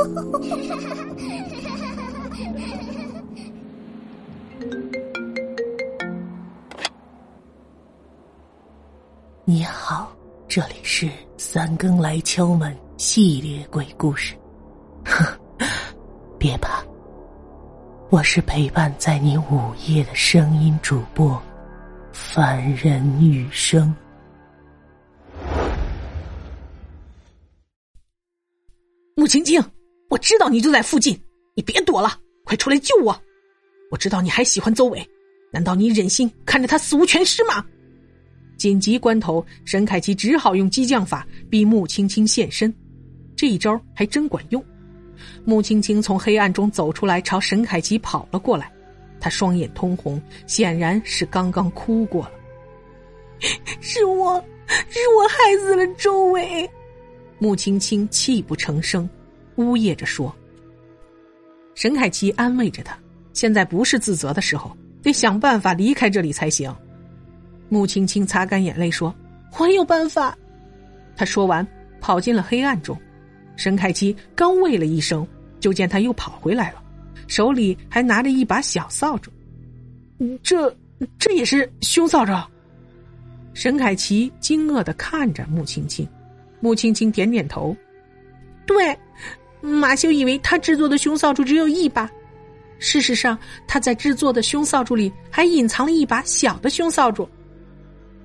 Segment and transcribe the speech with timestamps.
[9.44, 10.10] 你好，
[10.48, 14.34] 这里是三更来敲门系列鬼故事。
[16.38, 16.82] 别怕，
[18.08, 21.38] 我是陪伴在你午夜的声音主播，
[22.12, 23.94] 凡人雨声。
[29.14, 29.62] 穆青青，
[30.10, 31.16] 我知道你就在附近，
[31.54, 33.16] 你别躲了，快出来救我！
[33.92, 35.08] 我知道你还喜欢邹伟，
[35.52, 37.64] 难道你忍心看着他死无全尸吗？
[38.58, 42.74] 紧急关头，沈凯奇只好用激将法逼穆青青现身，
[43.36, 44.62] 这一招还真管用。
[45.44, 48.70] 穆青青从黑暗中走出来，朝沈凯奇跑了过来，
[49.20, 52.32] 她双眼通红，显然是刚刚哭过了。
[53.80, 54.44] 是我，
[54.88, 56.68] 是我害死了周伟。
[57.38, 59.08] 穆青青泣不成声，
[59.56, 60.34] 呜咽着说。
[61.74, 62.98] 沈凯奇安慰着他
[63.32, 66.74] ：“现在不是自责的时候，得想办法离开这里才行。”
[67.68, 69.14] 穆青青擦干眼泪说
[69.58, 70.36] ：“我有办法。”
[71.16, 71.66] 他说完，
[72.00, 72.96] 跑进了黑暗中。
[73.56, 75.26] 沈凯奇刚喂了一声，
[75.60, 76.82] 就见他又跑回来了，
[77.26, 79.30] 手里还拿着一把小扫帚。
[80.42, 80.74] 这
[81.18, 82.46] 这也是凶扫帚？
[83.54, 86.06] 沈凯奇惊愕的看着穆青青。
[86.60, 87.76] 穆青青点点头
[88.70, 88.96] ：“对，
[89.60, 92.08] 马修以为他制作的凶扫帚只有一把，
[92.78, 97.28] 事实上他在制作的凶扫帚里还隐藏了一把小的凶扫帚。”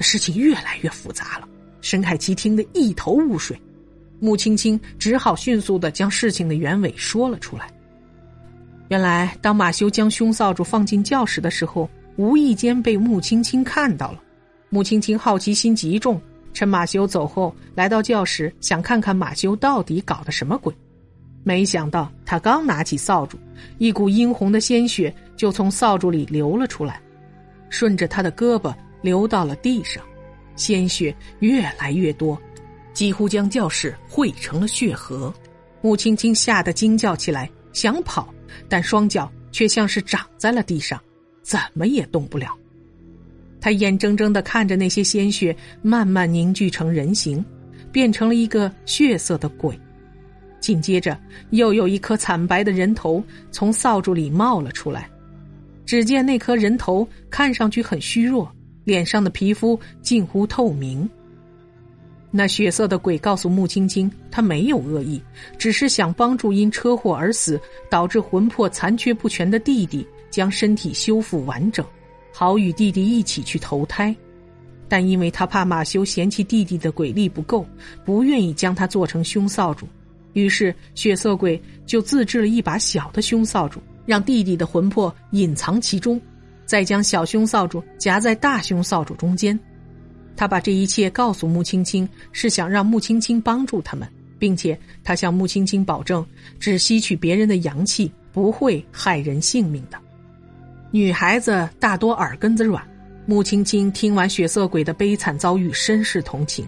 [0.00, 1.46] 事情越来越复杂了，
[1.82, 3.60] 沈凯奇听得一头雾水。
[4.18, 7.70] 穆青青只好迅速的将事情的原委说了出来。
[8.88, 14.22] 原来，当马修将凶扫帚放进教室的时候，无意间被穆青青看到了。
[14.70, 16.18] 穆青青好奇心极重，
[16.52, 20.74] 趁马修走后，来到教室，想看看马修到底搞的什么鬼。
[21.42, 23.38] 没想到，他刚拿起扫帚，
[23.78, 27.00] 一股殷红的鲜血就从扫帚里流了出来，
[27.68, 28.74] 顺着他的胳膊。
[29.02, 30.04] 流到了地上，
[30.56, 32.38] 鲜血越来越多，
[32.92, 35.32] 几乎将教室汇成了血河。
[35.80, 38.28] 穆青青吓得惊叫起来，想跑，
[38.68, 41.02] 但双脚却像是长在了地上，
[41.42, 42.54] 怎么也动不了。
[43.60, 47.44] 他眼睁睁的看着那些鲜血慢慢凝聚成人形，
[47.92, 49.78] 变成了一个血色的鬼。
[50.60, 51.18] 紧接着，
[51.50, 55.08] 又有一颗惨白的人头从扫帚里冒了出来。
[55.84, 58.50] 只见那颗人头看上去很虚弱。
[58.82, 61.08] 脸上的皮肤近乎透明。
[62.30, 65.20] 那血色的鬼告诉穆青青，他没有恶意，
[65.58, 67.60] 只是想帮助因车祸而死、
[67.90, 71.84] 导致魂魄残缺不全的弟弟将身体修复完整，
[72.32, 74.14] 好与弟弟一起去投胎。
[74.88, 77.64] 但因为他怕马修嫌弃弟弟的鬼力不够，
[78.04, 79.86] 不愿意将他做成凶扫帚，
[80.32, 86.20] 于是血色鬼就自制了一把小的凶扫帚，让弟弟的魂魄隐藏其中。
[86.66, 89.58] 再将小凶扫帚夹在大凶扫帚中间，
[90.36, 94.08] 他把这一切告诉穆青青，是想让穆青青帮助他们，
[94.38, 96.24] 并且他向穆青青保证，
[96.58, 99.98] 只吸取别人的阳气，不会害人性命的。
[100.92, 102.84] 女孩子大多耳根子软，
[103.24, 106.66] 穆青青听完血色鬼的悲惨遭遇，深是同情，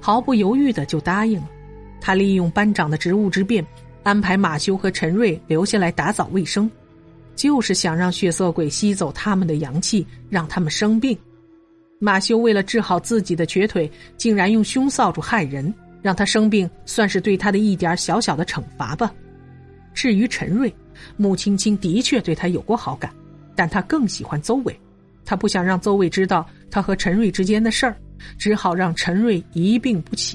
[0.00, 1.48] 毫不犹豫的就答应了。
[2.00, 3.64] 他利用班长的职务之便，
[4.02, 6.68] 安排马修和陈瑞留下来打扫卫生。
[7.36, 11.16] 就是想让血色鬼吸走他们的阳气，让他们生病。
[11.98, 19.10] 马修为了治好自己的瘸腿，竟然用凶扫帚害人，让他生病，算是对他的一点小小的惩罚吧。
[19.94, 20.74] 至于陈瑞，
[21.16, 23.10] 穆青青的确对他有过好感，
[23.60, 24.74] 但他更喜欢邹伟，
[25.22, 27.94] 他不想让邹伟知道他和陈瑞之间的事儿，
[28.38, 30.34] 只好让陈瑞一病不起。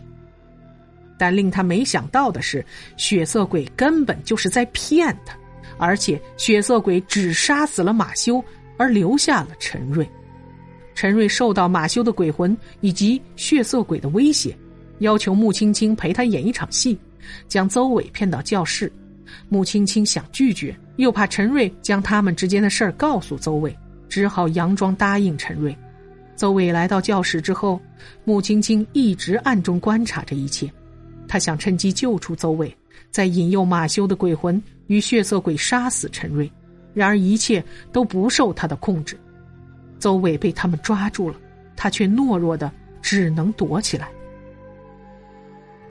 [1.17, 2.63] 但令他没想到的是，
[2.97, 5.35] 血色鬼根本就是在骗他。
[5.79, 8.39] 而且血色鬼只杀死了马修，
[8.77, 10.07] 而留下了陈瑞。
[10.93, 14.55] 陈瑞受到马修的鬼魂以及血色鬼的威胁，
[14.99, 16.95] 要求穆青青陪他演一场戏，
[17.47, 18.93] 将邹伟骗到教室。
[19.49, 23.77] 穆青青想拒绝，又怕陈瑞将他们之间的事儿告诉邹伟，
[24.09, 25.75] 只好佯装答应陈瑞。
[26.35, 27.79] 邹伟来到教室之后，
[28.23, 30.71] 穆青青一直暗中观察着一切，
[31.27, 32.75] 他想趁机救出邹伟，
[33.11, 34.61] 再引诱马修的鬼魂。
[34.87, 36.47] 与血色鬼杀死陈瑞，
[36.93, 39.17] 然而一切都不受他的控制。
[39.97, 41.35] 邹伟被他们抓住了，
[41.75, 44.09] 他却懦弱的只能躲起来。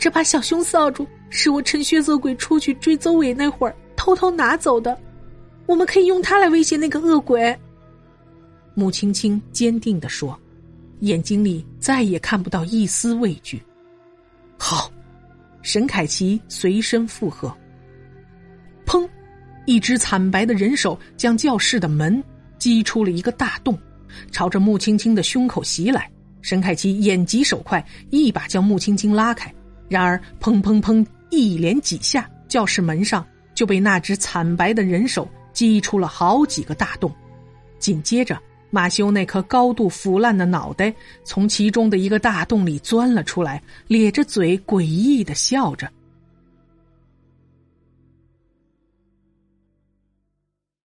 [0.04, 5.00] 这把小熊扫帚是我趁血色鬼出去追邹伟那会儿偷偷拿走的，
[5.64, 7.58] 我们可以用它来威胁那个恶鬼。
[8.74, 10.38] 穆青青坚定的说，
[11.00, 13.62] 眼睛里再也看不到一丝畏惧。
[14.58, 14.92] 好，
[15.62, 17.50] 沈凯奇随身附和。
[18.84, 19.08] 砰
[19.64, 22.22] 一只惨白的人手将教室的门
[22.58, 23.78] 击出了一个大洞，
[24.30, 26.10] 朝着穆青青的胸口袭来。
[26.42, 29.50] 沈凯奇眼疾手快，一把将穆青青拉开。
[29.88, 37.12] 然而，砰砰砰，一连几下，教室门上就被那只惨白的人手击出了好几个大洞。
[37.78, 38.40] 紧接着，
[38.70, 40.92] 马修那颗高度腐烂的脑袋
[41.24, 45.88] 从其中的一个大洞里钻了出来，咧着嘴，诡异的笑着。